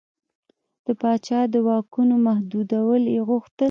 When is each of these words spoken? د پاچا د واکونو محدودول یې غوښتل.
د 0.85 0.87
پاچا 0.99 1.39
د 1.53 1.55
واکونو 1.67 2.15
محدودول 2.27 3.03
یې 3.13 3.21
غوښتل. 3.29 3.59